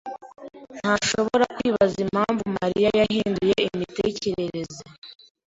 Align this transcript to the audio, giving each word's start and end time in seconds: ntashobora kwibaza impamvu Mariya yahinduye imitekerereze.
ntashobora 0.77 1.43
kwibaza 1.55 1.97
impamvu 2.05 2.43
Mariya 2.57 2.89
yahinduye 2.99 3.55
imitekerereze. 3.71 4.81